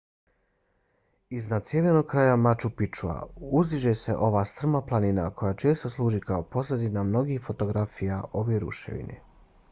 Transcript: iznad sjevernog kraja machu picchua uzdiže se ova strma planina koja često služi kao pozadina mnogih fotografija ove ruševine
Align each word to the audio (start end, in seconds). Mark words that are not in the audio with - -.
iznad 1.39 1.65
sjevernog 1.71 2.07
kraja 2.13 2.37
machu 2.45 2.71
picchua 2.79 3.11
uzdiže 3.59 3.93
se 4.03 4.15
ova 4.29 4.41
strma 4.51 4.81
planina 4.91 5.25
koja 5.41 5.53
često 5.65 5.91
služi 5.97 6.21
kao 6.31 6.47
pozadina 6.55 7.03
mnogih 7.11 7.43
fotografija 7.49 8.19
ove 8.41 8.59
ruševine 8.65 9.19